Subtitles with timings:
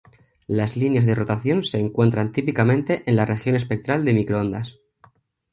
[0.47, 4.79] Las líneas de rotación se encuentran típicamente en la región espectral de microondas.